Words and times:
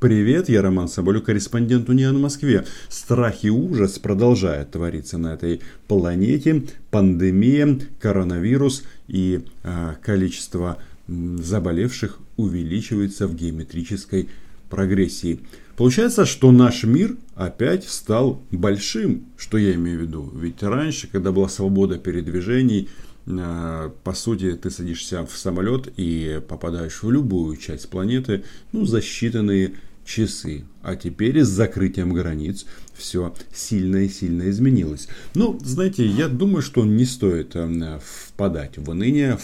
Привет, 0.00 0.48
я 0.48 0.62
Роман 0.62 0.88
Соболюк, 0.88 1.26
корреспондент 1.26 1.90
Униан 1.90 2.16
в 2.16 2.22
Москве. 2.22 2.64
Страх 2.88 3.44
и 3.44 3.50
ужас 3.50 3.98
продолжает 3.98 4.70
твориться 4.70 5.18
на 5.18 5.34
этой 5.34 5.60
планете. 5.88 6.62
Пандемия, 6.90 7.78
коронавирус 8.00 8.84
и 9.08 9.44
э, 9.62 9.94
количество 10.02 10.78
заболевших 11.06 12.18
увеличивается 12.38 13.28
в 13.28 13.34
геометрической 13.34 14.30
прогрессии. 14.70 15.40
Получается, 15.76 16.24
что 16.24 16.50
наш 16.50 16.84
мир 16.84 17.16
опять 17.34 17.86
стал 17.86 18.40
большим. 18.50 19.26
Что 19.36 19.58
я 19.58 19.74
имею 19.74 19.98
в 19.98 20.02
виду? 20.02 20.32
Ведь 20.34 20.62
раньше, 20.62 21.08
когда 21.08 21.30
была 21.30 21.50
свобода 21.50 21.98
передвижений, 21.98 22.88
а, 23.26 23.92
по 24.02 24.14
сути, 24.14 24.52
ты 24.52 24.70
садишься 24.70 25.26
в 25.26 25.36
самолет 25.36 25.92
и 25.98 26.40
попадаешь 26.48 27.02
в 27.02 27.10
любую 27.10 27.58
часть 27.58 27.90
планеты 27.90 28.44
ну, 28.72 28.86
за 28.86 29.00
считанные 29.00 29.74
часы. 30.04 30.64
А 30.82 30.96
теперь 30.96 31.42
с 31.42 31.48
закрытием 31.48 32.12
границ 32.12 32.66
все 32.94 33.34
сильно 33.54 33.98
и 33.98 34.08
сильно 34.08 34.48
изменилось. 34.50 35.08
Ну, 35.34 35.58
знаете, 35.62 36.06
я 36.06 36.28
думаю, 36.28 36.62
что 36.62 36.84
не 36.84 37.04
стоит 37.04 37.52
э, 37.54 38.00
впадать 38.02 38.78
в 38.78 38.88
уныние, 38.88 39.38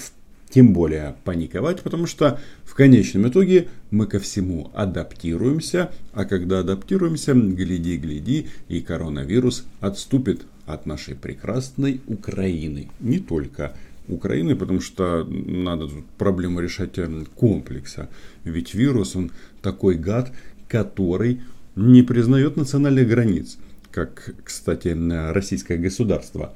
тем 0.50 0.73
более 0.73 1.16
паниковать, 1.24 1.83
потому 1.83 2.06
что 2.06 2.41
в 2.64 2.74
конечном 2.74 3.28
итоге 3.28 3.69
мы 3.91 4.06
ко 4.06 4.19
всему 4.19 4.70
адаптируемся, 4.74 5.91
а 6.12 6.24
когда 6.24 6.61
адаптируемся, 6.61 7.34
гляди, 7.34 7.97
гляди, 7.97 8.48
и 8.69 8.80
коронавирус 8.80 9.64
отступит 9.80 10.47
от 10.66 10.86
нашей 10.86 11.14
прекрасной 11.14 12.00
Украины. 12.06 12.88
Не 13.00 13.19
только 13.19 13.77
Украины, 14.09 14.56
потому 14.56 14.80
что 14.80 15.24
надо 15.24 15.88
проблему 16.19 16.60
решать 16.60 16.98
э, 16.98 17.24
комплекса. 17.34 18.09
Ведь 18.45 18.74
вирус, 18.74 19.16
он 19.16 19.30
такой 19.62 19.97
гад, 19.97 20.33
который 20.69 21.41
не 21.74 22.02
признает 22.02 22.56
национальных 22.56 23.09
границ, 23.09 23.59
как, 23.91 24.34
кстати, 24.45 24.97
российское 25.33 25.77
государство. 25.77 26.55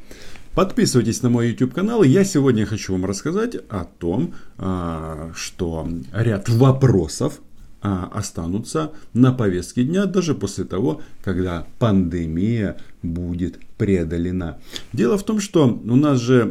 Подписывайтесь 0.55 1.22
на 1.22 1.30
мой 1.30 1.50
YouTube 1.50 1.72
канал. 1.72 2.02
Я 2.02 2.24
сегодня 2.24 2.66
хочу 2.66 2.92
вам 2.92 3.05
рассказать 3.05 3.55
о 3.69 3.84
том, 3.84 4.34
а, 4.58 5.30
что 5.34 5.89
ряд 6.12 6.48
вопросов 6.48 7.41
останутся 7.81 8.92
на 9.14 9.33
повестке 9.33 9.84
дня 9.84 10.06
даже 10.06 10.34
после 10.34 10.64
того, 10.64 11.00
когда 11.23 11.67
пандемия 11.78 12.77
будет 13.03 13.59
преодолена. 13.78 14.59
Дело 14.92 15.17
в 15.17 15.23
том, 15.23 15.41
что 15.41 15.67
у 15.67 15.97
нас 15.97 16.20
же 16.20 16.45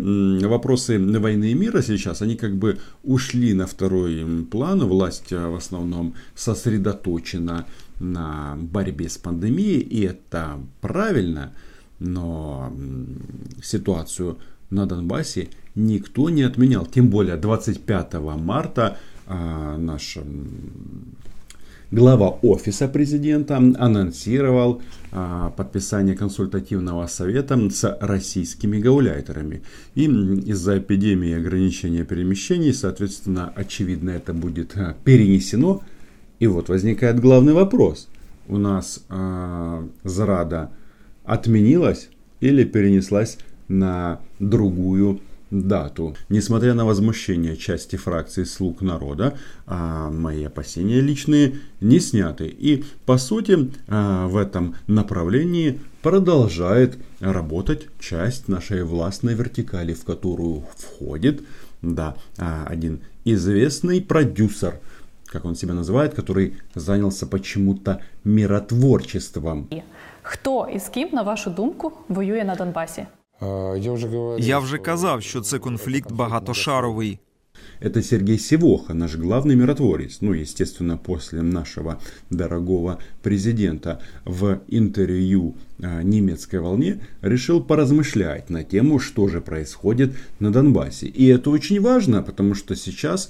вопросы 0.43 0.97
войны 0.97 1.51
и 1.51 1.53
мира 1.53 1.81
сейчас, 1.81 2.23
они 2.23 2.35
как 2.35 2.55
бы 2.55 2.79
ушли 3.03 3.53
на 3.53 3.67
второй 3.67 4.25
план. 4.49 4.79
Власть 4.79 5.31
а, 5.31 5.49
в 5.49 5.55
основном 5.55 6.15
сосредоточена 6.35 7.67
на 7.99 8.57
борьбе 8.59 9.09
с 9.09 9.17
пандемией, 9.17 9.81
и 9.81 10.01
это 10.01 10.59
правильно, 10.81 11.53
но 11.99 12.73
ситуацию 13.61 14.37
на 14.69 14.85
Донбассе 14.85 15.49
никто 15.75 16.29
не 16.29 16.43
отменял. 16.43 16.85
Тем 16.85 17.09
более 17.09 17.37
25 17.37 18.13
марта 18.37 18.85
а, 18.87 18.97
наш 19.29 20.17
глава 21.91 22.37
офиса 22.41 22.87
президента 22.87 23.57
анонсировал 23.57 24.81
а, 25.11 25.49
подписание 25.51 26.15
консультативного 26.15 27.07
совета 27.07 27.69
с 27.69 27.97
российскими 27.99 28.79
гауляйтерами. 28.79 29.63
И 29.95 30.05
из-за 30.05 30.79
эпидемии 30.79 31.33
ограничения 31.33 32.03
перемещений, 32.03 32.73
соответственно, 32.73 33.51
очевидно, 33.55 34.11
это 34.11 34.33
будет 34.33 34.77
а, 34.77 34.95
перенесено. 35.03 35.81
И 36.39 36.47
вот 36.47 36.69
возникает 36.69 37.19
главный 37.19 37.53
вопрос. 37.53 38.07
У 38.47 38.57
нас 38.57 39.03
э, 39.09 39.87
Зрада 40.05 40.71
отменилась 41.25 42.09
или 42.39 42.63
перенеслась 42.63 43.37
на 43.67 44.21
другую 44.39 45.19
дату. 45.50 46.16
Несмотря 46.28 46.74
на 46.74 46.84
возмущение 46.84 47.56
части 47.56 47.96
фракции 47.96 48.44
«Слуг 48.44 48.82
народа», 48.82 49.34
а 49.66 50.10
мои 50.10 50.44
опасения 50.44 51.00
личные 51.00 51.54
не 51.80 52.00
сняты. 52.00 52.46
И, 52.46 52.84
по 53.06 53.18
сути, 53.18 53.70
а, 53.88 54.26
в 54.26 54.36
этом 54.36 54.74
направлении 54.86 55.80
продолжает 56.02 56.98
работать 57.20 57.88
часть 58.00 58.48
нашей 58.48 58.82
властной 58.82 59.34
вертикали, 59.34 59.94
в 59.94 60.04
которую 60.04 60.64
входит 60.76 61.42
да, 61.82 62.16
а, 62.38 62.66
один 62.66 63.00
известный 63.24 64.00
продюсер, 64.00 64.80
как 65.26 65.44
он 65.44 65.56
себя 65.56 65.74
называет, 65.74 66.14
который 66.14 66.54
занялся 66.74 67.26
почему-то 67.26 68.00
миротворчеством. 68.24 69.68
Хто 70.22 70.68
і 70.74 70.78
з 70.78 70.88
ким, 70.88 71.08
на 71.12 71.22
вашу 71.22 71.50
думку, 71.50 71.92
воює 72.08 72.44
на 72.44 72.54
Донбасі? 72.54 73.06
Я 74.39 74.59
вже 74.59 74.77
казав, 74.77 75.23
що 75.23 75.41
це 75.41 75.59
конфлікт 75.59 76.11
багатошаровий. 76.11 77.19
Это 77.81 78.01
Сергей 78.01 78.39
Сивоха, 78.39 78.93
наш 78.93 79.15
главный 79.15 79.55
миротворец, 79.55 80.21
ну, 80.21 80.33
естественно, 80.33 80.97
после 80.97 81.41
нашего 81.41 81.97
дорогого 82.29 82.97
президента, 83.21 83.99
в 84.25 84.59
интервью 84.67 85.55
немецкой 86.03 86.59
волне 86.59 86.99
решил 87.21 87.61
поразмышлять 87.61 88.49
на 88.49 88.63
тему, 88.63 88.99
что 88.99 89.27
же 89.27 89.41
происходит 89.41 90.13
на 90.39 90.51
Донбассе. 90.51 91.07
И 91.07 91.27
это 91.27 91.49
очень 91.49 91.81
важно, 91.81 92.21
потому 92.21 92.55
что 92.55 92.75
сейчас 92.75 93.29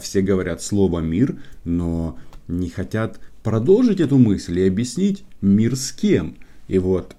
все 0.00 0.22
говорят 0.22 0.62
слово 0.62 1.00
«мир», 1.00 1.36
но 1.64 2.16
не 2.48 2.70
хотят 2.70 3.20
продолжить 3.42 4.00
эту 4.00 4.18
мысль 4.18 4.58
и 4.58 4.68
объяснить 4.68 5.24
мир 5.40 5.76
с 5.76 5.92
кем. 5.92 6.34
И 6.68 6.78
вот 6.78 7.16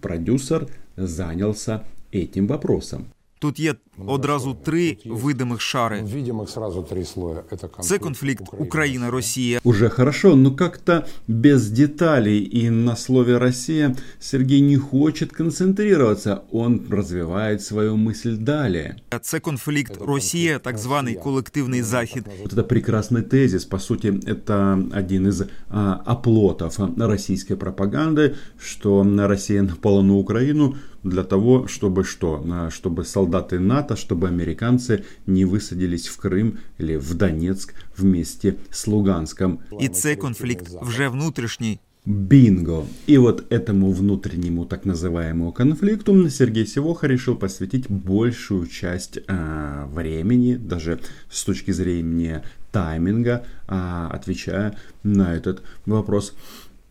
продюсер 0.00 0.68
занялся 0.96 1.80
этим 2.12 2.46
вопросом. 2.46 3.04
Тут 3.38 3.60
є 3.60 3.74
одразу 4.07 4.53
три 4.53 4.99
видимих 5.05 5.61
шари. 5.61 6.01
Видимых 6.01 6.49
сразу 6.49 6.83
три 6.83 7.05
слоя. 7.05 7.43
Это 7.51 7.67
конфликт 7.67 7.83
Це 7.83 7.97
конфлікт 7.99 8.43
Україна-Росія. 8.57 9.59
Уже 9.63 9.89
хорошо, 9.89 10.35
но 10.35 10.55
как-то 10.55 11.05
без 11.27 11.69
деталей. 11.69 12.49
И 12.53 12.69
на 12.69 12.95
слове 12.95 13.37
«Россия» 13.37 13.95
Сергей 14.19 14.61
не 14.61 14.77
хочет 14.77 15.31
концентрироваться. 15.31 16.41
Он 16.51 16.81
развивает 16.89 17.63
свою 17.63 17.95
мысль 17.95 18.37
далее. 18.37 18.95
Це 19.21 19.39
конфлікт 19.39 19.97
Росія, 20.01 20.59
так 20.59 20.77
званий 20.77 21.15
колективний 21.15 21.83
захід. 21.83 22.23
Вот 22.41 22.53
это 22.53 22.63
прекрасный 22.63 23.21
тезис. 23.21 23.65
По 23.65 23.79
сути, 23.79 24.11
это 24.11 24.83
один 24.99 25.27
из 25.27 25.43
а, 25.69 26.01
оплотов 26.05 26.79
российской 26.97 27.55
пропаганды, 27.55 28.35
что 28.59 29.03
Россия 29.27 29.61
напала 29.61 30.01
на 30.01 30.13
Украину 30.13 30.75
для 31.03 31.23
того, 31.23 31.67
чтобы 31.67 32.03
что? 32.03 32.43
Чтобы 32.69 33.03
солдаты 33.05 33.59
НАТО, 33.59 33.84
чтобы 33.95 34.27
американцы 34.27 35.03
не 35.27 35.45
высадились 35.45 36.07
в 36.07 36.17
Крым 36.17 36.57
или 36.79 36.97
в 36.97 37.13
Донецк 37.13 37.73
вместе 37.97 38.55
с 38.69 38.87
Луганском. 38.87 39.59
І 39.79 39.89
це 39.89 40.15
конфлікт 40.15 40.67
вже 40.81 41.07
внутрішній. 41.07 41.79
Бинго! 42.05 42.87
И 43.05 43.17
вот 43.17 43.51
этому 43.51 43.91
внутреннему 43.91 44.65
так 44.65 44.85
называемому 44.85 45.53
конфликту 45.53 46.29
Сергей 46.29 46.65
Севоха 46.65 47.07
решил 47.07 47.35
посвятить 47.35 47.91
большую 47.91 48.65
часть 48.65 49.19
э, 49.27 49.85
времени, 49.93 50.55
даже 50.55 50.99
с 51.29 51.43
точки 51.43 51.69
зрения 51.69 52.43
тайминга, 52.71 53.45
э, 53.67 54.07
отвечая 54.11 54.75
на 55.03 55.35
этот 55.35 55.61
вопрос. 55.85 56.33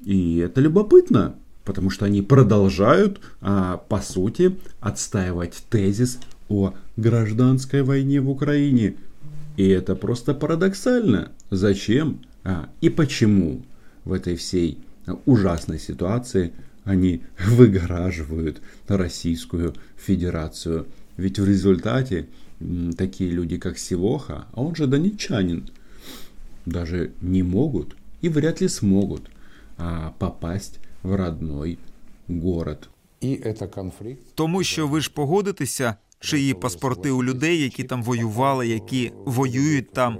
И 0.04 0.36
это 0.36 0.60
любопытно, 0.60 1.34
потому 1.64 1.90
что 1.90 2.04
они 2.04 2.22
продолжают, 2.22 3.20
э, 3.40 3.78
по 3.88 4.00
сути, 4.00 4.56
отстаивать 4.80 5.64
тезис 5.68 6.20
о 6.48 6.74
гражданской 6.97 7.83
войне 7.83 8.21
в 8.21 8.29
Украине. 8.29 8.95
И 9.57 9.67
это 9.67 9.95
просто 9.95 10.33
парадоксально. 10.33 11.31
Зачем 11.49 12.21
а, 12.43 12.69
и 12.81 12.89
почему 12.89 13.63
в 14.03 14.13
этой 14.13 14.35
всей 14.35 14.79
ужасной 15.25 15.79
ситуации 15.79 16.53
они 16.83 17.21
выгораживают 17.39 18.61
Российскую 18.87 19.73
Федерацию. 19.97 20.87
Ведь 21.17 21.39
в 21.39 21.47
результате 21.47 22.27
такие 22.97 23.31
люди, 23.31 23.57
как 23.57 23.77
Сивоха, 23.77 24.45
а 24.53 24.61
он 24.61 24.75
же 24.75 24.87
донечанин, 24.87 25.69
даже 26.65 27.11
не 27.21 27.43
могут 27.43 27.95
и 28.21 28.29
вряд 28.29 28.61
ли 28.61 28.67
смогут 28.67 29.29
а, 29.77 30.13
попасть 30.19 30.79
в 31.03 31.15
родной 31.15 31.77
город. 32.27 32.89
И 33.21 33.33
это 33.35 33.67
конфликт. 33.67 34.21
Тому 34.35 34.63
що 34.63 34.87
ви 34.87 35.01
ж 35.01 35.11
погодитеся, 35.13 35.95
чиї 36.24 36.54
паспорти 36.54 37.10
у 37.10 37.24
людей, 37.24 37.62
які 37.62 37.84
там 37.84 38.02
воювали, 38.02 38.68
які 38.68 39.12
воюють 39.24 39.92
там. 39.92 40.18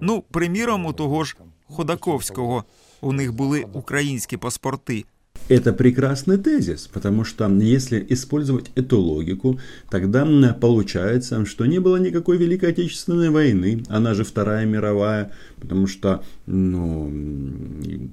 Ну, 0.00 0.24
приміром, 0.30 0.86
у 0.86 0.92
того 0.92 1.24
ж 1.24 1.36
Ходаковського 1.66 2.64
у 3.00 3.12
них 3.12 3.32
були 3.32 3.64
українські 3.72 4.36
паспорти. 4.36 5.04
Это 5.48 5.72
прекрасный 5.72 6.36
тезис, 6.36 6.86
потому 6.86 7.24
что 7.24 7.48
если 7.48 8.06
использовать 8.10 8.70
эту 8.76 8.98
логику, 8.98 9.58
тогда 9.88 10.26
получается, 10.60 11.46
что 11.46 11.64
не 11.64 11.80
было 11.80 11.96
никакой 11.96 12.36
Великой 12.36 12.70
Отечественной 12.70 13.30
войны, 13.30 13.82
она 13.88 14.14
же 14.14 14.24
Вторая 14.24 14.66
мировая, 14.66 15.30
потому 15.58 15.86
что 15.86 16.22
ну, 16.46 17.10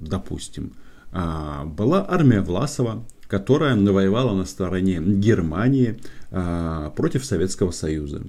допустим, 0.00 0.72
а, 1.12 1.64
была 1.66 2.06
армия 2.08 2.40
Власова, 2.40 3.04
которая 3.31 3.77
воевала 3.77 4.35
на 4.35 4.43
стороне 4.43 5.01
Германии 5.01 5.97
а, 6.31 6.89
против 6.89 7.23
Советского 7.23 7.71
Союза. 7.71 8.23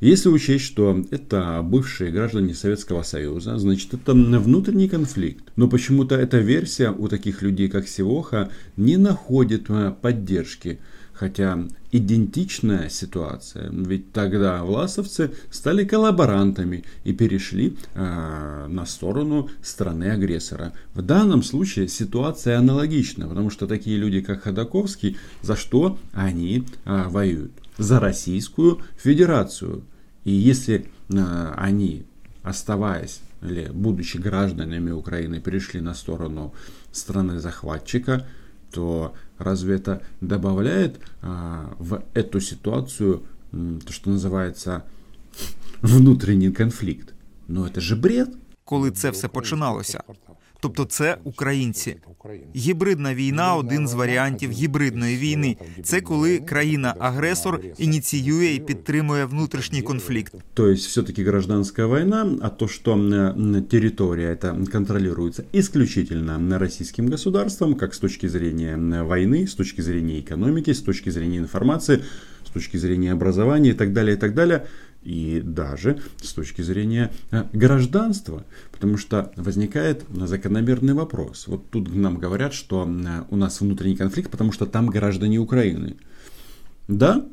Если 0.00 0.28
учесть, 0.30 0.64
что 0.64 1.00
это 1.12 1.60
бывшие 1.62 2.10
граждане 2.10 2.52
Советского 2.52 3.04
Союза, 3.04 3.56
значит 3.58 3.94
это 3.94 4.14
внутренний 4.14 4.88
конфликт. 4.88 5.44
Но 5.54 5.68
почему-то 5.68 6.16
эта 6.16 6.38
версия 6.38 6.90
у 6.90 7.06
таких 7.06 7.40
людей, 7.42 7.68
как 7.68 7.86
Сивоха, 7.86 8.50
не 8.76 8.96
находит 8.96 9.66
э, 9.68 9.92
поддержки. 10.02 10.80
Хотя 11.14 11.58
идентичная 11.92 12.88
ситуация, 12.88 13.70
ведь 13.70 14.12
тогда 14.12 14.64
власовцы 14.64 15.32
стали 15.50 15.84
коллаборантами 15.84 16.84
и 17.04 17.12
перешли 17.12 17.76
э, 17.94 18.66
на 18.68 18.86
сторону 18.86 19.50
страны-агрессора. 19.62 20.72
В 20.94 21.02
данном 21.02 21.42
случае 21.42 21.88
ситуация 21.88 22.58
аналогична, 22.58 23.28
потому 23.28 23.50
что 23.50 23.66
такие 23.66 23.98
люди, 23.98 24.20
как 24.20 24.42
Ходаковский, 24.42 25.16
за 25.42 25.54
что 25.54 25.98
они 26.12 26.64
э, 26.84 27.08
воюют? 27.08 27.52
За 27.78 28.00
Российскую 28.00 28.80
Федерацию. 28.96 29.82
И 30.24 30.32
если 30.32 30.86
э, 31.10 31.52
они, 31.56 32.04
оставаясь 32.42 33.20
или 33.42 33.68
будучи 33.72 34.16
гражданами 34.16 34.90
Украины, 34.90 35.40
перешли 35.40 35.80
на 35.80 35.94
сторону 35.94 36.54
страны-захватчика, 36.92 38.26
то 38.70 39.14
разве 39.42 39.76
это 39.76 40.00
добавляет 40.20 41.00
а, 41.22 41.74
в 41.78 42.02
эту 42.14 42.40
ситуацию 42.40 43.22
то, 43.50 43.92
что 43.92 44.10
называется 44.10 44.82
внутренний 45.82 46.50
конфликт? 46.52 47.14
Но 47.48 47.66
это 47.66 47.80
же 47.80 47.96
бред. 47.96 48.28
Коли 48.64 48.90
це 48.90 49.10
все 49.10 49.28
починалося, 49.28 50.02
Тобто 50.61 50.85
це 50.85 51.17
українці. 51.23 51.95
Гібридна 52.55 53.15
війна 53.15 53.55
один 53.55 53.87
з 53.87 53.93
варіантів 53.93 54.51
гібридної 54.51 55.17
війни. 55.17 55.57
Це 55.83 56.01
коли 56.01 56.37
країна-агресор 56.39 57.61
ініціює 57.77 58.45
і 58.45 58.59
підтримує 58.59 59.25
внутрішній 59.25 59.81
конфлікт. 59.81 60.33
То 60.53 60.67
есть 60.67 60.87
все-таки 60.87 61.23
гражданская 61.23 61.87
война, 61.87 62.37
а 62.41 62.49
то, 62.49 62.67
что 62.67 62.95
территория 63.71 64.31
это 64.31 64.71
контролируется 64.71 65.43
исключительно 65.53 66.59
российским 66.59 67.07
государством, 67.07 67.75
как 67.75 67.93
с 67.93 67.99
точки 67.99 68.27
зрения 68.27 69.03
войны, 69.03 69.47
с 69.47 69.53
точки 69.53 69.81
зрения 69.81 70.19
экономики, 70.19 70.73
с 70.73 70.81
точки 70.81 71.11
зрения 71.11 71.37
информации, 71.37 72.03
с 72.45 72.49
точки 72.49 72.77
зрения 72.77 73.13
образования 73.13 73.69
и 73.69 73.73
так 73.73 73.93
далее, 73.93 74.15
и 74.15 74.19
так 74.19 74.33
далее 74.33 74.61
и 75.02 75.40
даже 75.44 76.00
с 76.20 76.32
точки 76.32 76.62
зрения 76.62 77.12
э, 77.30 77.44
гражданства, 77.52 78.44
потому 78.70 78.96
что 78.96 79.32
возникает 79.36 80.04
закономерный 80.10 80.94
вопрос. 80.94 81.46
Вот 81.46 81.70
тут 81.70 81.94
нам 81.94 82.18
говорят, 82.18 82.54
что 82.54 82.86
э, 82.86 83.24
у 83.30 83.36
нас 83.36 83.60
внутренний 83.60 83.96
конфликт, 83.96 84.30
потому 84.30 84.52
что 84.52 84.66
там 84.66 84.86
граждане 84.86 85.38
Украины. 85.38 85.96
Да, 86.88 87.26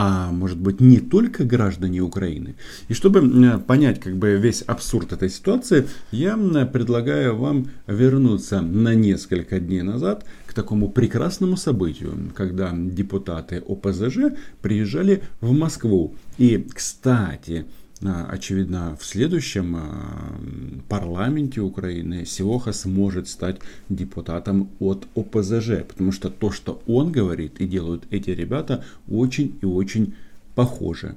а 0.00 0.30
может 0.30 0.58
быть 0.58 0.78
не 0.78 1.00
только 1.00 1.42
граждане 1.42 2.02
Украины. 2.02 2.54
И 2.86 2.94
чтобы 2.94 3.58
понять 3.66 3.98
как 3.98 4.16
бы 4.16 4.36
весь 4.36 4.62
абсурд 4.62 5.12
этой 5.12 5.28
ситуации, 5.28 5.88
я 6.12 6.36
предлагаю 6.72 7.36
вам 7.36 7.66
вернуться 7.88 8.60
на 8.60 8.94
несколько 8.94 9.58
дней 9.58 9.82
назад 9.82 10.24
к 10.46 10.54
такому 10.54 10.88
прекрасному 10.88 11.56
событию, 11.56 12.30
когда 12.36 12.72
депутаты 12.72 13.56
ОПЗЖ 13.56 14.36
приезжали 14.62 15.24
в 15.40 15.50
Москву. 15.50 16.14
И, 16.36 16.64
кстати, 16.72 17.66
очевидно, 18.00 18.96
в 18.98 19.04
следующем 19.04 19.76
а, 19.76 20.40
парламенте 20.88 21.60
Украины 21.60 22.24
Сиоха 22.24 22.72
сможет 22.72 23.28
стать 23.28 23.60
депутатом 23.88 24.70
от 24.78 25.06
ОПЗЖ, 25.16 25.84
потому 25.86 26.12
что 26.12 26.30
то, 26.30 26.52
что 26.52 26.80
он 26.86 27.10
говорит 27.10 27.60
и 27.60 27.66
делают 27.66 28.04
эти 28.10 28.30
ребята, 28.30 28.84
очень 29.08 29.58
и 29.60 29.66
очень 29.66 30.14
похоже. 30.54 31.16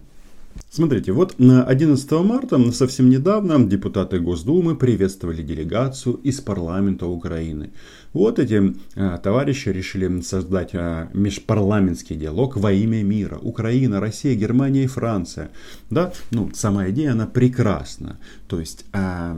Смотрите, 0.69 1.11
вот 1.11 1.37
на 1.37 1.65
11 1.65 2.11
марта, 2.23 2.71
совсем 2.71 3.09
недавно, 3.09 3.61
депутаты 3.67 4.19
Госдумы 4.19 4.75
приветствовали 4.77 5.43
делегацию 5.43 6.15
из 6.15 6.39
парламента 6.39 7.07
Украины. 7.07 7.71
Вот 8.13 8.39
эти 8.39 8.75
а, 8.95 9.17
товарищи 9.17 9.67
решили 9.67 10.21
создать 10.21 10.71
а, 10.73 11.09
межпарламентский 11.13 12.15
диалог 12.15 12.55
во 12.55 12.71
имя 12.71 13.03
мира. 13.03 13.37
Украина, 13.37 13.99
Россия, 13.99 14.33
Германия 14.35 14.85
и 14.85 14.87
Франция. 14.87 15.51
Да, 15.89 16.13
ну, 16.31 16.49
сама 16.53 16.89
идея, 16.89 17.11
она 17.11 17.27
прекрасна. 17.27 18.17
То 18.47 18.59
есть, 18.59 18.85
а, 18.93 19.37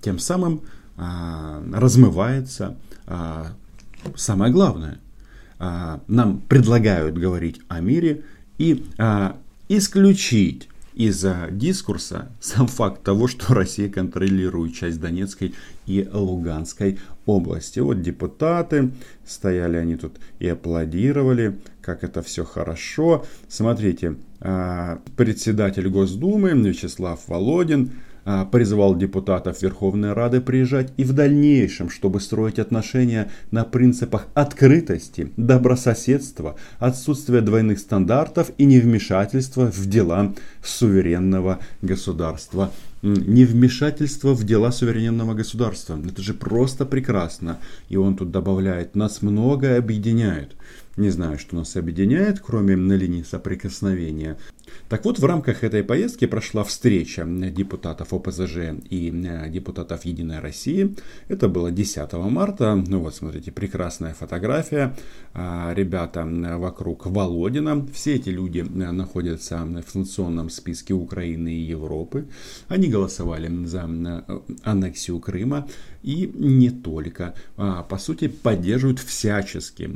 тем 0.00 0.20
самым 0.20 0.62
а, 0.96 1.60
размывается 1.72 2.76
а, 3.06 3.48
самое 4.14 4.52
главное. 4.52 5.00
А, 5.58 6.00
нам 6.08 6.40
предлагают 6.40 7.16
говорить 7.16 7.60
о 7.68 7.80
мире 7.80 8.22
и 8.58 8.84
а, 8.98 9.36
исключить 9.68 10.68
из 10.94 11.26
дискурса 11.50 12.30
сам 12.40 12.68
факт 12.68 13.02
того, 13.02 13.26
что 13.26 13.52
Россия 13.54 13.88
контролирует 13.88 14.74
часть 14.74 15.00
Донецкой 15.00 15.54
и 15.86 16.08
Луганской 16.12 16.98
области. 17.26 17.80
Вот 17.80 18.00
депутаты, 18.00 18.92
стояли 19.26 19.76
они 19.76 19.96
тут 19.96 20.16
и 20.38 20.48
аплодировали, 20.48 21.58
как 21.82 22.04
это 22.04 22.22
все 22.22 22.44
хорошо. 22.44 23.24
Смотрите, 23.48 24.16
а, 24.40 25.00
председатель 25.16 25.88
Госдумы 25.88 26.50
Вячеслав 26.50 27.20
Володин 27.26 27.90
а, 28.24 28.44
призывал 28.44 28.96
депутатов 28.96 29.62
Верховной 29.62 30.12
Рады 30.12 30.40
приезжать 30.40 30.92
и 30.96 31.04
в 31.04 31.12
дальнейшем, 31.12 31.90
чтобы 31.90 32.20
строить 32.20 32.58
отношения 32.58 33.30
на 33.50 33.64
принципах 33.64 34.28
открытости, 34.34 35.32
добрососедства, 35.36 36.56
отсутствия 36.78 37.40
двойных 37.40 37.78
стандартов 37.78 38.50
и 38.56 38.64
невмешательства 38.64 39.70
в 39.70 39.86
дела 39.86 40.34
суверенного 40.62 41.58
государства. 41.82 42.70
Невмешательство 43.02 44.32
в 44.32 44.44
дела 44.44 44.72
суверенного 44.72 45.34
государства. 45.34 45.98
Это 46.02 46.22
же 46.22 46.32
просто 46.32 46.86
прекрасно. 46.86 47.58
И 47.90 47.96
он 47.96 48.16
тут 48.16 48.30
добавляет, 48.30 48.94
нас 48.94 49.20
многое 49.20 49.78
объединяет. 49.78 50.56
Не 50.96 51.10
знаю, 51.10 51.38
что 51.38 51.56
нас 51.56 51.76
объединяет, 51.76 52.40
кроме 52.40 52.76
на 52.76 52.94
линии 52.94 53.22
соприкосновения. 53.22 54.38
Так 54.88 55.04
вот, 55.04 55.18
в 55.18 55.24
рамках 55.24 55.64
этой 55.64 55.82
поездки 55.82 56.26
прошла 56.26 56.62
встреча 56.64 57.24
депутатов 57.24 58.12
ОПЗЖ 58.12 58.56
и 58.90 59.10
э, 59.10 59.50
депутатов 59.50 60.04
Единой 60.04 60.40
России. 60.40 60.94
Это 61.28 61.48
было 61.48 61.70
10 61.70 62.12
марта. 62.12 62.74
Ну 62.74 63.00
вот, 63.00 63.14
смотрите, 63.14 63.50
прекрасная 63.52 64.14
фотография. 64.14 64.94
А, 65.32 65.72
ребята 65.74 66.24
вокруг 66.58 67.06
Володина. 67.06 67.86
Все 67.92 68.16
эти 68.16 68.28
люди 68.28 68.60
находятся 68.60 69.64
в 69.64 69.90
санкционном 69.90 70.50
списке 70.50 70.94
Украины 70.94 71.52
и 71.52 71.60
Европы. 71.60 72.26
Они 72.68 72.88
голосовали 72.88 73.48
за 73.66 73.88
э, 73.88 74.40
аннексию 74.62 75.20
Крыма. 75.20 75.68
И 76.02 76.30
не 76.34 76.70
только. 76.70 77.34
А, 77.56 77.82
по 77.82 77.98
сути, 77.98 78.28
поддерживают 78.28 78.98
всячески 78.98 79.90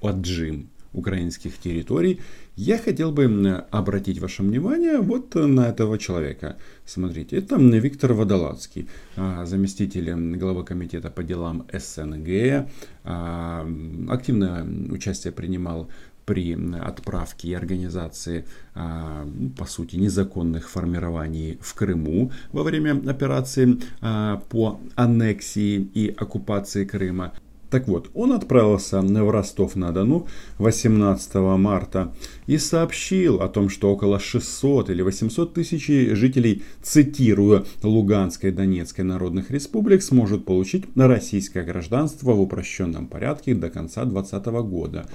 отжим 0.00 0.68
украинских 0.92 1.58
территорий, 1.58 2.20
я 2.56 2.78
хотел 2.78 3.12
бы 3.12 3.64
обратить 3.70 4.18
ваше 4.18 4.42
внимание 4.42 4.98
вот 4.98 5.34
на 5.34 5.68
этого 5.68 5.98
человека. 5.98 6.56
Смотрите, 6.84 7.36
это 7.36 7.56
Виктор 7.56 8.12
Водолацкий, 8.12 8.88
а, 9.16 9.46
заместитель 9.46 10.12
главы 10.36 10.64
комитета 10.64 11.10
по 11.10 11.22
делам 11.22 11.66
СНГ, 11.72 12.68
а, 13.04 13.66
активное 14.08 14.66
участие 14.90 15.32
принимал 15.32 15.88
при 16.26 16.56
отправке 16.80 17.48
и 17.48 17.54
организации, 17.54 18.44
а, 18.74 19.26
по 19.58 19.64
сути, 19.64 19.96
незаконных 19.96 20.68
формирований 20.70 21.58
в 21.60 21.74
Крыму 21.74 22.32
во 22.52 22.62
время 22.62 23.02
операции 23.10 23.78
по 24.00 24.80
аннексии 24.94 25.88
и 25.94 26.14
оккупации 26.16 26.84
Крыма. 26.84 27.32
Так 27.72 27.88
вот, 27.88 28.10
он 28.12 28.34
отправился 28.34 29.00
в 29.00 29.30
Ростов-на-Дону 29.30 30.26
18 30.58 31.34
марта 31.56 32.14
и 32.46 32.58
сообщил 32.58 33.40
о 33.40 33.48
том, 33.48 33.70
что 33.70 33.90
около 33.90 34.20
600 34.20 34.90
или 34.90 35.00
800 35.00 35.54
тысяч 35.54 35.86
жителей, 35.86 36.64
цитируя 36.82 37.64
Луганской 37.82 38.50
и 38.50 38.52
Донецкой 38.52 39.06
народных 39.06 39.50
республик, 39.50 40.02
сможет 40.02 40.44
получить 40.44 40.84
российское 40.94 41.62
гражданство 41.62 42.32
в 42.32 42.42
упрощенном 42.42 43.06
порядке 43.06 43.54
до 43.54 43.70
конца 43.70 44.04
2020 44.04 44.46
года 44.68 45.08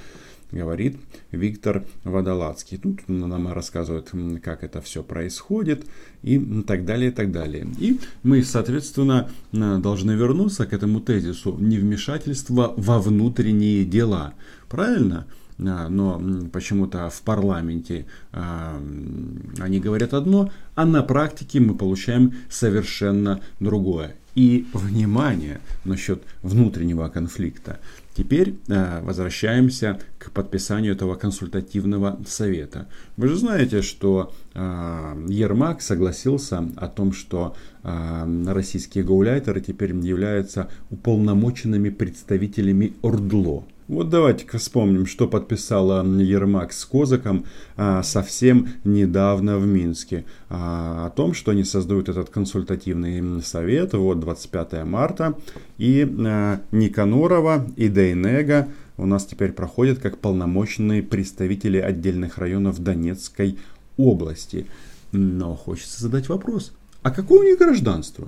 говорит 0.51 0.97
Виктор 1.31 1.85
Водолацкий. 2.03 2.77
Тут 2.77 3.07
нам 3.07 3.51
рассказывают, 3.51 4.11
как 4.43 4.63
это 4.63 4.81
все 4.81 5.03
происходит 5.03 5.85
и 6.23 6.39
так 6.65 6.85
далее, 6.85 7.11
и 7.11 7.13
так 7.13 7.31
далее. 7.31 7.67
И 7.79 7.99
мы, 8.23 8.43
соответственно, 8.43 9.29
должны 9.51 10.11
вернуться 10.11 10.65
к 10.65 10.73
этому 10.73 11.01
тезису 11.01 11.57
невмешательства 11.59 12.73
во 12.77 12.99
внутренние 12.99 13.83
дела. 13.85 14.33
Правильно? 14.69 15.27
Но 15.57 16.21
почему-то 16.51 17.09
в 17.09 17.21
парламенте 17.23 18.05
они 18.31 19.79
говорят 19.79 20.13
одно, 20.13 20.51
а 20.75 20.85
на 20.85 21.03
практике 21.03 21.59
мы 21.59 21.75
получаем 21.75 22.33
совершенно 22.49 23.41
другое. 23.59 24.15
И 24.35 24.67
внимание 24.71 25.59
насчет 25.83 26.21
внутреннего 26.43 27.07
конфликта. 27.09 27.79
Теперь 28.15 28.59
э, 28.67 29.01
возвращаемся 29.01 29.99
к 30.19 30.29
подписанию 30.29 30.93
этого 30.93 31.15
консультативного 31.15 32.19
совета. 32.27 32.87
Вы 33.15 33.29
же 33.29 33.35
знаете, 33.35 33.81
что 33.81 34.35
Ермак 34.53 35.81
согласился 35.81 36.69
о 36.75 36.87
том, 36.87 37.13
что 37.13 37.55
российские 37.83 39.03
гауляйтеры 39.03 39.61
теперь 39.61 39.95
являются 39.95 40.69
уполномоченными 40.91 41.89
представителями 41.89 42.93
ОРДЛО. 43.01 43.65
Вот 43.87 44.09
давайте-ка 44.09 44.57
вспомним, 44.57 45.05
что 45.05 45.29
подписала 45.29 46.05
Ермак 46.05 46.73
с 46.73 46.83
Козаком 46.83 47.45
а, 47.77 48.03
совсем 48.03 48.67
недавно 48.83 49.57
в 49.59 49.65
Минске. 49.65 50.25
А, 50.49 51.05
о 51.05 51.09
том, 51.09 51.33
что 51.33 51.51
они 51.51 51.63
создают 51.63 52.09
этот 52.09 52.29
консультативный 52.29 53.41
совет, 53.41 53.93
вот 53.93 54.19
25 54.19 54.83
марта. 54.83 55.35
И 55.77 56.05
а, 56.05 56.59
Никанорова 56.73 57.65
и 57.77 57.87
Дейнега 57.87 58.67
у 58.97 59.05
нас 59.05 59.25
теперь 59.25 59.53
проходят 59.53 59.99
как 59.99 60.17
полномочные 60.17 61.01
представители 61.01 61.77
отдельных 61.77 62.39
районов 62.39 62.83
Донецкой 62.83 63.57
области. 63.95 64.65
Но 65.13 65.55
хочется 65.55 66.01
задать 66.01 66.27
вопрос, 66.27 66.73
а 67.03 67.11
какое 67.11 67.39
у 67.39 67.43
них 67.43 67.57
гражданство? 67.57 68.27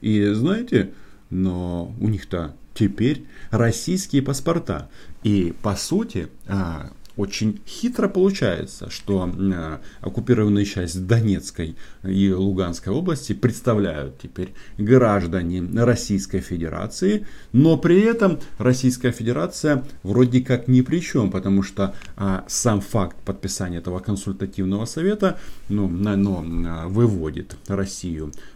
И 0.00 0.26
знаете, 0.32 0.92
но 1.28 1.94
у 2.00 2.08
них-то 2.08 2.54
теперь 2.76 3.24
российские 3.50 4.22
паспорта. 4.22 4.88
И 5.22 5.54
по 5.62 5.74
сути, 5.74 6.28
а, 6.46 6.90
очень 7.16 7.60
хитро 7.66 8.08
получается, 8.08 8.90
что 8.90 9.28
э, 9.34 9.78
оккупированная 10.02 10.64
часть 10.64 11.06
Донецкой 11.06 11.76
и 12.04 12.30
Луганской 12.30 12.92
области 12.92 13.32
представляют 13.32 14.18
теперь 14.18 14.52
граждане 14.76 15.66
Российской 15.82 16.40
Федерации, 16.40 17.26
но 17.52 17.78
при 17.78 18.00
этом 18.02 18.38
Российская 18.58 19.12
Федерация 19.12 19.82
вроде 20.02 20.42
как 20.42 20.68
ни 20.68 20.82
при 20.82 21.00
чем, 21.00 21.30
потому 21.30 21.62
что 21.62 21.94
а, 22.16 22.44
сам 22.48 22.80
факт 22.82 23.16
подписания 23.24 23.78
этого 23.78 24.00
консультативного 24.00 24.84
совета 24.84 25.38
ну, 25.68 25.88
но, 25.88 26.44
а, 26.66 26.88
выводит 26.88 27.56
Россию 27.66 28.32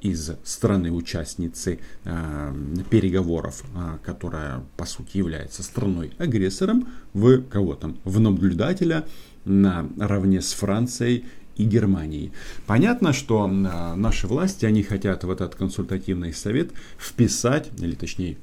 из 0.00 0.30
страны-участницы 0.42 1.80
а, 2.04 2.54
переговоров, 2.88 3.62
а, 3.74 3.98
которая 4.02 4.62
по 4.76 4.86
сути 4.86 5.18
является 5.18 5.62
страной-агрессором, 5.62 6.88
в 7.12 7.42
кого 7.42 7.74
там? 7.74 7.98
В 8.04 8.20
наблюдателя 8.20 9.04
наравне 9.44 10.40
с 10.40 10.52
Францией 10.52 11.26
и 11.56 11.64
Германией. 11.64 12.32
Понятно, 12.66 13.12
что 13.12 13.46
наши 13.46 14.26
власти, 14.26 14.64
они 14.64 14.82
хотят 14.82 15.24
в 15.24 15.30
этот 15.30 15.54
консультативный 15.56 16.32
совет 16.32 16.70
вписать, 16.98 17.70
или 17.78 17.94
точнее 17.94 18.38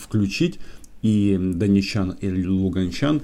включить 0.00 0.58
и 1.02 1.38
донечан, 1.38 2.10
и 2.12 2.44
луганчан, 2.44 3.22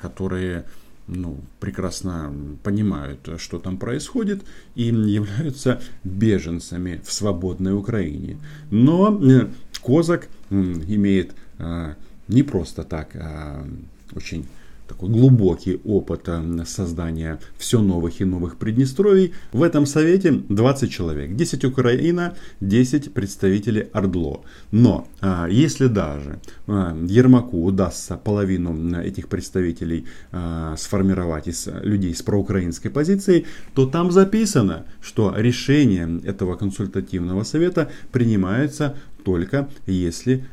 которые 0.00 0.66
ну, 1.10 1.40
прекрасно 1.58 2.32
понимают, 2.62 3.28
что 3.38 3.58
там 3.58 3.76
происходит, 3.78 4.42
и 4.74 4.84
являются 4.84 5.80
беженцами 6.04 7.00
в 7.04 7.12
свободной 7.12 7.76
Украине. 7.76 8.38
Но 8.70 9.20
э, 9.22 9.48
Козак 9.82 10.28
имеет 10.50 11.34
а, 11.58 11.94
не 12.28 12.42
просто 12.42 12.84
так 12.84 13.10
а 13.14 13.66
очень 14.14 14.46
такой 14.90 15.08
глубокий 15.08 15.80
опыт 15.84 16.22
э, 16.26 16.64
создания 16.66 17.38
все 17.56 17.80
новых 17.80 18.20
и 18.20 18.24
новых 18.24 18.56
Приднестровий. 18.56 19.32
В 19.52 19.62
этом 19.62 19.86
совете 19.86 20.32
20 20.32 20.90
человек. 20.90 21.36
10 21.36 21.64
Украина, 21.64 22.34
10 22.60 23.14
представителей 23.14 23.86
Ордло. 23.92 24.42
Но 24.72 25.06
а, 25.20 25.46
если 25.48 25.86
даже 25.86 26.40
а, 26.66 26.96
Ермаку 27.06 27.64
удастся 27.64 28.16
половину 28.16 29.00
этих 29.00 29.28
представителей 29.28 30.06
а, 30.32 30.74
сформировать 30.76 31.46
из 31.46 31.68
людей 31.82 32.14
с 32.14 32.22
проукраинской 32.22 32.90
позицией, 32.90 33.46
то 33.74 33.86
там 33.86 34.10
записано, 34.10 34.86
что 35.00 35.32
решение 35.36 36.20
этого 36.24 36.56
консультативного 36.56 37.44
совета 37.44 37.90
принимается 38.10 38.96
только 39.24 39.68
если 39.86 40.44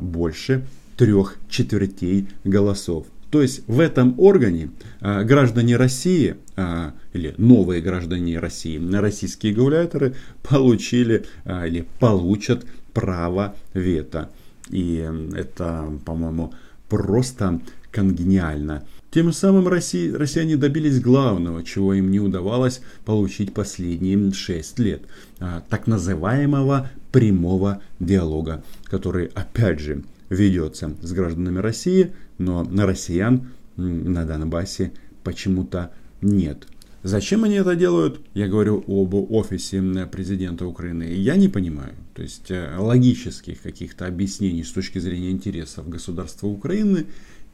больше 0.00 0.64
трех 0.96 1.36
четвертей 1.48 2.28
голосов. 2.44 3.06
То 3.30 3.42
есть 3.42 3.62
в 3.68 3.78
этом 3.78 4.18
органе 4.18 4.70
а, 5.00 5.22
граждане 5.22 5.76
России 5.76 6.36
а, 6.56 6.94
или 7.12 7.34
новые 7.38 7.80
граждане 7.80 8.38
России, 8.38 8.78
российские 8.92 9.54
гауляйтеры 9.54 10.14
получили 10.42 11.24
а, 11.44 11.66
или 11.66 11.86
получат 12.00 12.66
право 12.92 13.54
вето. 13.72 14.30
И 14.68 15.08
это, 15.34 15.92
по-моему, 16.04 16.52
просто 16.88 17.60
конгениально. 17.92 18.84
Тем 19.12 19.32
самым 19.32 19.66
Россия, 19.66 20.16
россияне 20.16 20.56
добились 20.56 21.00
главного, 21.00 21.64
чего 21.64 21.94
им 21.94 22.10
не 22.12 22.20
удавалось 22.20 22.80
получить 23.04 23.52
последние 23.52 24.32
6 24.32 24.78
лет. 24.78 25.02
Так 25.68 25.88
называемого 25.88 26.88
прямого 27.10 27.82
диалога, 27.98 28.62
который, 28.84 29.26
опять 29.34 29.80
же, 29.80 30.04
ведется 30.30 30.96
с 31.02 31.12
гражданами 31.12 31.58
России, 31.58 32.12
но 32.38 32.64
на 32.64 32.86
россиян 32.86 33.48
на 33.76 34.24
Донбассе 34.24 34.92
почему-то 35.22 35.92
нет. 36.22 36.66
Зачем 37.02 37.44
они 37.44 37.54
это 37.54 37.76
делают? 37.76 38.20
Я 38.34 38.46
говорю 38.46 38.84
об 38.86 39.14
офисе 39.14 39.80
президента 40.12 40.66
Украины. 40.66 41.04
Я 41.04 41.36
не 41.36 41.48
понимаю. 41.48 41.94
То 42.14 42.22
есть 42.22 42.50
э, 42.50 42.76
логических 42.76 43.62
каких-то 43.62 44.06
объяснений 44.06 44.62
с 44.62 44.70
точки 44.70 44.98
зрения 44.98 45.30
интересов 45.30 45.88
государства 45.88 46.46
Украины 46.46 47.06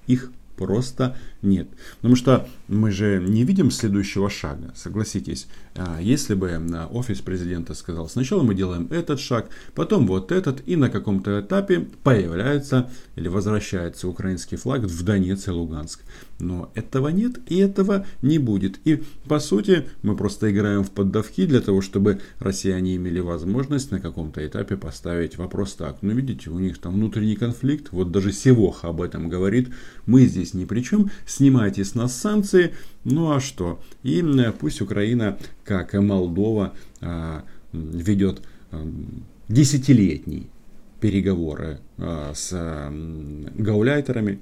их 0.09 0.33
просто 0.57 1.17
нет. 1.43 1.69
Потому 1.97 2.17
что 2.17 2.49
мы 2.69 2.91
же 2.91 3.23
не 3.27 3.45
видим 3.45 3.71
следующего 3.71 4.31
шага, 4.31 4.73
согласитесь. 4.75 5.47
А, 5.75 5.99
если 6.01 6.35
бы 6.35 6.61
офис 6.91 7.21
президента 7.21 7.75
сказал, 7.75 8.09
сначала 8.09 8.43
мы 8.43 8.55
делаем 8.55 8.89
этот 8.91 9.21
шаг, 9.21 9.49
потом 9.75 10.07
вот 10.07 10.33
этот, 10.33 10.67
и 10.67 10.77
на 10.77 10.91
каком-то 10.91 11.41
этапе 11.41 11.89
появляется 12.03 12.91
или 13.15 13.29
возвращается 13.29 14.09
украинский 14.09 14.57
флаг 14.57 14.83
в 14.83 15.05
Донецк 15.05 15.49
и 15.49 15.51
Луганск. 15.51 16.01
Но 16.38 16.71
этого 16.75 17.09
нет 17.09 17.38
и 17.47 17.57
этого 17.57 18.05
не 18.21 18.38
будет. 18.38 18.78
И 18.85 19.02
по 19.26 19.38
сути 19.40 19.87
мы 20.02 20.16
просто 20.16 20.50
играем 20.52 20.85
в 20.85 20.90
поддавки 20.90 21.47
для 21.47 21.61
того, 21.61 21.81
чтобы 21.81 22.21
россияне 22.38 22.97
имели 22.97 23.21
возможность 23.21 23.90
на 23.90 24.00
каком-то 24.00 24.47
этапе 24.47 24.76
поставить 24.76 25.38
вопрос 25.38 25.75
так. 25.75 25.99
Ну 26.02 26.12
видите, 26.12 26.50
у 26.50 26.59
них 26.59 26.78
там 26.78 26.95
внутренний 26.95 27.37
конфликт, 27.37 27.88
вот 27.90 28.12
даже 28.12 28.33
Севоха 28.33 28.88
об 28.88 29.00
этом 29.00 29.28
говорит, 29.28 29.71
мы 30.05 30.26
здесь 30.26 30.52
ни 30.52 30.66
при 30.66 30.83
чем, 30.83 31.11
снимайте 31.26 31.85
с 31.85 31.95
нас 31.95 32.14
санкции, 32.14 32.75
ну 33.05 33.33
а 33.33 33.40
что? 33.40 33.81
И 34.02 34.23
пусть 34.59 34.83
Украина, 34.83 35.38
как 35.64 35.95
и 35.95 35.99
Молдова, 35.99 36.75
а, 37.00 37.45
ведет 37.73 38.43
а, 38.71 38.87
десятилетний 39.49 40.50
переговоры 41.00 41.78
с 41.99 42.50
гауляйтерами, 43.55 44.40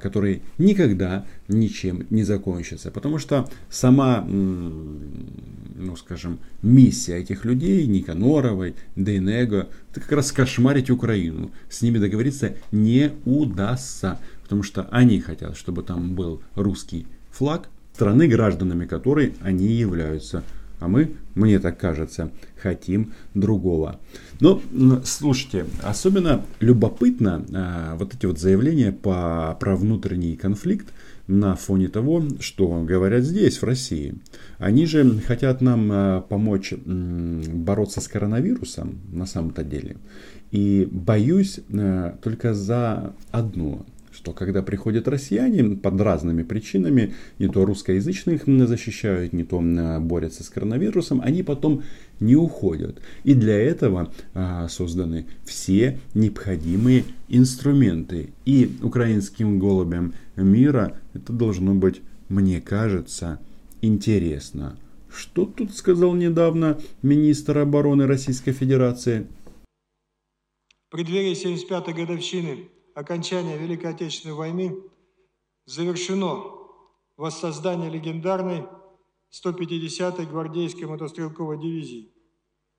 которые 0.00 0.42
никогда 0.58 1.26
ничем 1.48 2.06
не 2.10 2.22
закончатся. 2.22 2.90
Потому 2.90 3.18
что 3.18 3.48
сама, 3.68 4.24
ну 4.24 5.96
скажем, 5.96 6.38
миссия 6.62 7.16
этих 7.16 7.44
людей, 7.44 7.86
Никаноровой, 7.86 8.74
Дейнего, 8.94 9.68
это 9.90 10.00
как 10.00 10.12
раз 10.12 10.32
кошмарить 10.32 10.90
Украину. 10.90 11.50
С 11.68 11.82
ними 11.82 11.98
договориться 11.98 12.54
не 12.70 13.12
удастся. 13.24 14.18
Потому 14.42 14.62
что 14.62 14.86
они 14.90 15.20
хотят, 15.20 15.56
чтобы 15.56 15.82
там 15.82 16.14
был 16.14 16.42
русский 16.54 17.06
флаг, 17.30 17.68
страны, 17.94 18.28
гражданами 18.28 18.86
которой 18.86 19.34
они 19.40 19.66
являются. 19.66 20.44
А 20.82 20.88
мы, 20.88 21.12
мне 21.36 21.60
так 21.60 21.78
кажется, 21.78 22.32
хотим 22.60 23.12
другого. 23.34 24.00
Но, 24.40 24.60
слушайте, 25.04 25.66
особенно 25.80 26.44
любопытно 26.58 27.46
а, 27.54 27.94
вот 27.94 28.14
эти 28.14 28.26
вот 28.26 28.40
заявления 28.40 28.90
по, 28.90 29.56
про 29.60 29.76
внутренний 29.76 30.34
конфликт 30.36 30.92
на 31.28 31.54
фоне 31.54 31.86
того, 31.86 32.24
что 32.40 32.82
говорят 32.82 33.22
здесь, 33.22 33.58
в 33.58 33.64
России. 33.64 34.16
Они 34.58 34.86
же 34.86 35.20
хотят 35.20 35.60
нам 35.60 35.88
а, 35.92 36.20
помочь 36.20 36.72
м, 36.72 37.42
бороться 37.64 38.00
с 38.00 38.08
коронавирусом 38.08 38.98
на 39.12 39.26
самом-то 39.26 39.62
деле. 39.62 39.98
И 40.50 40.88
боюсь 40.90 41.60
а, 41.72 42.18
только 42.20 42.54
за 42.54 43.14
одно, 43.30 43.86
что 44.22 44.32
когда 44.32 44.62
приходят 44.62 45.08
россияне 45.08 45.74
под 45.74 46.00
разными 46.00 46.44
причинами, 46.44 47.12
не 47.40 47.48
то 47.48 47.64
русскоязычных 47.64 48.42
защищают, 48.46 49.32
не 49.32 49.42
то 49.42 49.60
борются 50.00 50.44
с 50.44 50.48
коронавирусом, 50.48 51.20
они 51.24 51.42
потом 51.42 51.82
не 52.20 52.36
уходят. 52.36 53.02
И 53.24 53.34
для 53.34 53.58
этого 53.58 54.12
а, 54.32 54.68
созданы 54.68 55.26
все 55.44 55.98
необходимые 56.14 57.04
инструменты. 57.28 58.28
И 58.44 58.70
украинским 58.80 59.58
голубям 59.58 60.14
мира 60.36 60.96
это 61.14 61.32
должно 61.32 61.74
быть, 61.74 62.00
мне 62.28 62.60
кажется, 62.60 63.40
интересно. 63.80 64.78
Что 65.12 65.46
тут 65.46 65.74
сказал 65.74 66.14
недавно 66.14 66.78
министр 67.02 67.58
обороны 67.58 68.06
Российской 68.06 68.52
Федерации? 68.52 69.26
В 70.90 70.92
преддверии 70.92 71.34
75-й 71.34 71.92
годовщины 71.92 72.68
окончания 72.94 73.56
Великой 73.56 73.90
Отечественной 73.90 74.34
войны 74.34 74.76
завершено 75.66 76.42
воссоздание 77.16 77.90
легендарной 77.90 78.64
150-й 79.32 80.26
гвардейской 80.26 80.86
мотострелковой 80.86 81.58
дивизии, 81.58 82.10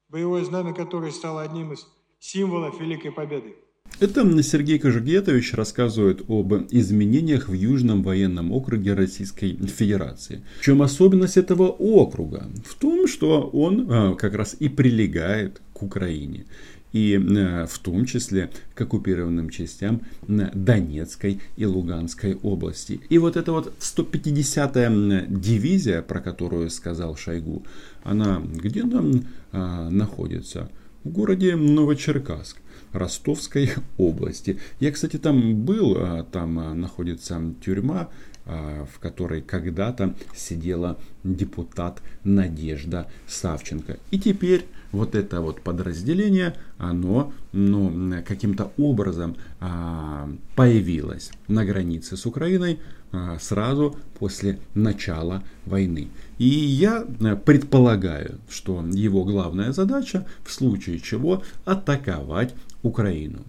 боевое 0.10 0.44
знамя 0.44 0.74
которой 0.74 1.12
стало 1.12 1.42
одним 1.42 1.74
из 1.74 1.88
символов 2.20 2.80
Великой 2.80 3.12
Победы. 3.12 3.56
Это 4.00 4.44
Сергей 4.44 4.80
Кожугетович 4.80 5.54
рассказывает 5.54 6.24
об 6.28 6.54
изменениях 6.72 7.48
в 7.48 7.54
Южном 7.54 8.02
военном 8.02 8.52
округе 8.52 8.94
Российской 8.94 9.56
Федерации. 9.68 10.44
В 10.60 10.64
чем 10.64 10.82
особенность 10.82 11.38
этого 11.38 11.68
округа? 11.68 12.50
В 12.66 12.76
том, 12.76 13.08
что 13.08 13.50
он 13.54 13.88
а, 13.90 14.16
как 14.16 14.34
раз 14.34 14.56
и 14.60 14.68
прилегает 14.68 15.62
Украине 15.84 16.46
и 16.94 17.16
э, 17.16 17.66
в 17.66 17.80
том 17.80 18.06
числе 18.06 18.50
к 18.76 18.82
оккупированным 18.82 19.50
частям 19.50 20.02
Донецкой 20.28 21.42
и 21.58 21.66
Луганской 21.66 22.36
области. 22.36 23.02
И 23.10 23.18
вот 23.18 23.36
эта 23.36 23.52
вот 23.52 23.74
150-я 23.80 25.26
дивизия, 25.28 26.02
про 26.02 26.22
которую 26.22 26.70
сказал 26.70 27.18
Шойгу, 27.18 27.66
она 28.04 28.42
где 28.46 28.84
там 28.84 29.26
а, 29.52 29.90
находится? 29.90 30.70
В 31.04 31.10
городе 31.10 31.56
Новочеркасск. 31.56 32.58
Ростовской 32.94 33.72
области. 33.98 34.60
Я, 34.80 34.92
кстати, 34.92 35.18
там 35.18 35.66
был, 35.66 36.26
там 36.32 36.80
находится 36.80 37.42
тюрьма, 37.66 38.10
в 38.46 39.00
которой 39.00 39.42
когда-то 39.42 40.16
сидела 40.36 40.98
депутат 41.24 42.02
Надежда 42.24 43.08
Савченко. 43.28 43.98
И 44.12 44.20
теперь 44.20 44.66
вот 44.94 45.16
это 45.16 45.42
вот 45.42 45.62
подразделение, 45.62 46.56
оно 46.78 47.34
ну, 47.52 48.14
каким-то 48.26 48.72
образом 48.78 49.36
а, 49.60 50.30
появилось 50.56 51.32
на 51.48 51.66
границе 51.66 52.16
с 52.16 52.26
Украиной 52.26 52.80
а, 53.12 53.38
сразу 53.40 53.98
после 54.20 54.60
начала 54.76 55.44
войны. 55.66 56.10
И 56.38 56.46
я 56.46 57.02
предполагаю, 57.46 58.40
что 58.50 58.86
его 58.92 59.26
главная 59.26 59.74
задача 59.74 60.28
в 60.44 60.52
случае 60.52 61.00
чего 61.00 61.44
атаковать 61.66 62.54
Украину. 62.84 63.40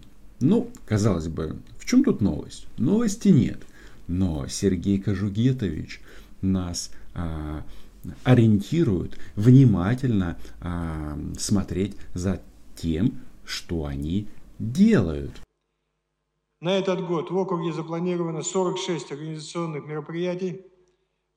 Ну, 0.41 0.71
казалось 0.87 1.29
бы, 1.29 1.57
в 1.79 1.85
чем 1.85 2.05
тут 2.05 2.21
новость? 2.21 2.67
Новости 2.79 3.29
нет. 3.29 3.61
Но 4.07 4.47
Сергей 4.49 5.01
Кожугетович 5.01 6.01
нас 6.41 6.91
а, 7.15 7.65
ориентирует 8.23 9.19
внимательно 9.37 10.39
а, 10.61 11.19
смотреть 11.39 11.97
за 12.15 12.43
тем, 12.77 13.21
что 13.45 13.87
они 13.87 14.29
делают. 14.59 15.41
На 16.61 16.79
этот 16.79 17.07
год 17.07 17.31
в 17.31 17.37
округе 17.37 17.73
запланировано 17.73 18.43
46 18.43 19.13
организационных 19.13 19.87
мероприятий, 19.87 20.63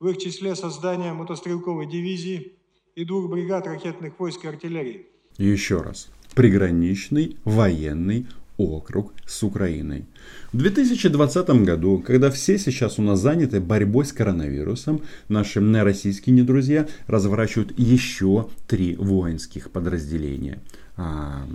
в 0.00 0.08
их 0.08 0.18
числе 0.18 0.54
создание 0.54 1.12
мотострелковой 1.12 1.86
дивизии 1.86 2.54
и 2.94 3.04
двух 3.04 3.30
бригад 3.30 3.66
ракетных 3.66 4.18
войск 4.18 4.44
и 4.44 4.48
артиллерии. 4.48 5.06
Еще 5.36 5.80
раз. 5.82 6.08
Приграничный 6.34 7.36
военный 7.44 8.26
округ 8.58 9.14
с 9.24 9.42
Украиной. 9.42 10.04
В 10.52 10.58
2020 10.58 11.48
году, 11.64 12.02
когда 12.06 12.30
все 12.30 12.58
сейчас 12.58 12.98
у 12.98 13.02
нас 13.02 13.20
заняты 13.20 13.60
борьбой 13.60 14.04
с 14.04 14.12
коронавирусом, 14.12 15.02
наши 15.28 15.60
российские 15.82 16.36
недрузья 16.36 16.88
разворачивают 17.06 17.78
еще 17.78 18.48
три 18.66 18.96
воинских 18.96 19.70
подразделения 19.70 20.58
а, 20.96 21.46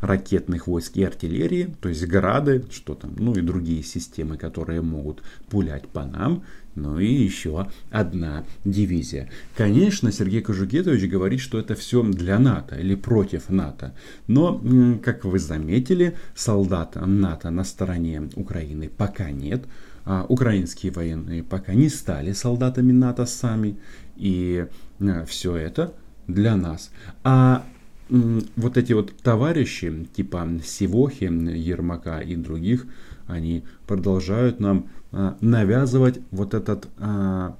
ракетных 0.00 0.66
войск 0.66 0.96
и 0.96 1.04
артиллерии, 1.04 1.74
то 1.80 1.88
есть 1.88 2.06
грады, 2.06 2.64
что 2.70 2.94
там, 2.94 3.14
ну 3.18 3.34
и 3.34 3.42
другие 3.42 3.82
системы, 3.82 4.36
которые 4.36 4.80
могут 4.80 5.22
пулять 5.50 5.88
по 5.88 6.04
нам, 6.04 6.42
ну 6.74 6.98
и 6.98 7.06
еще 7.06 7.66
одна 7.90 8.44
дивизия. 8.64 9.28
Конечно, 9.56 10.12
Сергей 10.12 10.40
Кожугетович 10.40 11.10
говорит, 11.10 11.40
что 11.40 11.58
это 11.58 11.74
все 11.74 12.02
для 12.02 12.38
НАТО 12.38 12.76
или 12.76 12.94
против 12.94 13.50
НАТО. 13.50 13.94
Но, 14.26 14.60
как 15.02 15.24
вы 15.24 15.38
заметили, 15.38 16.16
солдат 16.34 16.94
НАТО 16.94 17.50
на 17.50 17.64
стороне 17.64 18.28
Украины 18.36 18.88
пока 18.88 19.30
нет. 19.30 19.64
А 20.04 20.24
украинские 20.28 20.92
военные 20.92 21.42
пока 21.42 21.74
не 21.74 21.88
стали 21.88 22.32
солдатами 22.32 22.92
НАТО 22.92 23.26
сами. 23.26 23.76
И 24.16 24.66
э, 25.00 25.24
все 25.26 25.56
это 25.56 25.92
для 26.26 26.56
нас. 26.56 26.90
А 27.24 27.64
вот 28.08 28.76
эти 28.76 28.92
вот 28.92 29.16
товарищи, 29.22 30.06
типа 30.14 30.48
Сивохи, 30.64 31.24
Ермака 31.24 32.20
и 32.20 32.36
других, 32.36 32.86
они 33.26 33.62
продолжают 33.86 34.58
нам 34.58 34.88
навязывать 35.12 36.20
вот 36.30 36.54
этот 36.54 36.88
а, 36.98 37.56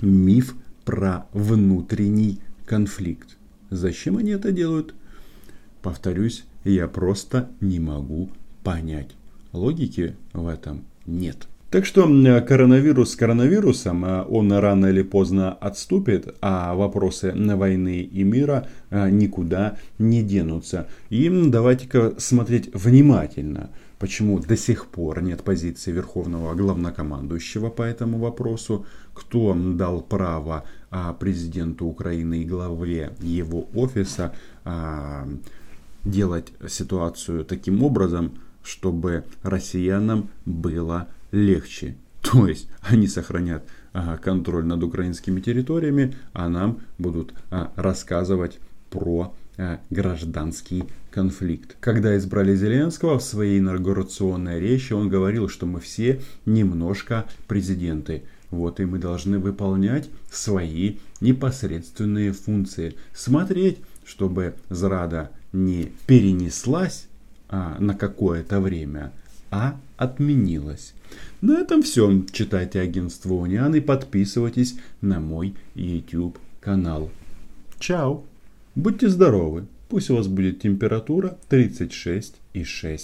миф 0.00 0.54
про 0.84 1.26
внутренний 1.32 2.40
конфликт. 2.66 3.36
Зачем 3.70 4.16
они 4.16 4.30
это 4.30 4.52
делают? 4.52 4.94
Повторюсь, 5.82 6.44
я 6.64 6.88
просто 6.88 7.50
не 7.60 7.78
могу 7.78 8.30
понять. 8.64 9.10
Логики 9.52 10.16
в 10.32 10.48
этом 10.48 10.84
нет. 11.06 11.46
Так 11.70 11.84
что 11.84 12.04
коронавирус 12.48 13.12
с 13.12 13.16
коронавирусом, 13.16 14.02
он 14.30 14.50
рано 14.52 14.86
или 14.86 15.02
поздно 15.02 15.52
отступит, 15.52 16.34
а 16.40 16.74
вопросы 16.74 17.34
на 17.34 17.58
войны 17.58 18.00
и 18.00 18.22
мира 18.22 18.66
никуда 18.90 19.76
не 19.98 20.22
денутся. 20.22 20.88
И 21.10 21.28
давайте-ка 21.28 22.14
смотреть 22.16 22.70
внимательно– 22.74 23.68
Почему 23.98 24.38
до 24.38 24.56
сих 24.56 24.86
пор 24.86 25.22
нет 25.22 25.42
позиции 25.42 25.90
Верховного 25.90 26.54
Главнокомандующего 26.54 27.68
по 27.68 27.82
этому 27.82 28.18
вопросу? 28.18 28.86
Кто 29.12 29.54
дал 29.54 30.02
право 30.02 30.64
а, 30.90 31.12
президенту 31.14 31.86
Украины 31.86 32.42
и 32.42 32.44
главе 32.44 33.12
его 33.20 33.68
офиса 33.74 34.32
а, 34.64 35.28
делать 36.04 36.52
ситуацию 36.68 37.44
таким 37.44 37.82
образом, 37.82 38.38
чтобы 38.62 39.24
россиянам 39.42 40.30
было 40.46 41.08
легче? 41.32 41.96
То 42.22 42.46
есть 42.46 42.68
они 42.82 43.08
сохранят 43.08 43.64
а, 43.92 44.16
контроль 44.16 44.64
над 44.64 44.80
украинскими 44.84 45.40
территориями, 45.40 46.14
а 46.32 46.48
нам 46.48 46.82
будут 46.98 47.34
рассказывать 47.50 48.60
про 48.90 49.34
гражданский 49.90 50.84
конфликт. 51.10 51.76
Когда 51.80 52.16
избрали 52.16 52.54
Зеленского 52.54 53.18
в 53.18 53.22
своей 53.22 53.58
инаугурационной 53.58 54.60
речи, 54.60 54.92
он 54.92 55.08
говорил, 55.08 55.48
что 55.48 55.66
мы 55.66 55.80
все 55.80 56.20
немножко 56.46 57.26
президенты. 57.46 58.22
Вот 58.50 58.80
и 58.80 58.84
мы 58.84 58.98
должны 58.98 59.38
выполнять 59.38 60.08
свои 60.30 60.96
непосредственные 61.20 62.32
функции. 62.32 62.94
Смотреть, 63.12 63.78
чтобы 64.06 64.54
зрада 64.70 65.30
не 65.52 65.92
перенеслась 66.06 67.08
а, 67.48 67.76
на 67.78 67.94
какое-то 67.94 68.60
время, 68.60 69.12
а 69.50 69.78
отменилась. 69.96 70.94
На 71.40 71.58
этом 71.60 71.82
все. 71.82 72.24
Читайте 72.32 72.80
агентство 72.80 73.34
Униан 73.34 73.74
и 73.74 73.80
подписывайтесь 73.80 74.76
на 75.00 75.20
мой 75.20 75.54
YouTube 75.74 76.38
канал. 76.60 77.10
Чао! 77.78 78.24
Будьте 78.78 79.08
здоровы, 79.08 79.66
пусть 79.88 80.08
у 80.08 80.14
вас 80.14 80.28
будет 80.28 80.60
температура 80.60 81.36
36,6 81.50 83.00